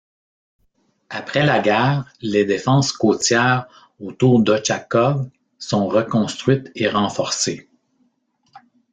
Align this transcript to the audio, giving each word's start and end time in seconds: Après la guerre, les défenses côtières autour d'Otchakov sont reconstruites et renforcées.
Après 1.11 1.45
la 1.45 1.59
guerre, 1.59 2.11
les 2.21 2.43
défenses 2.43 2.91
côtières 2.91 3.67
autour 3.99 4.41
d'Otchakov 4.41 5.29
sont 5.59 5.87
reconstruites 5.87 6.71
et 6.73 6.87
renforcées. 6.87 7.69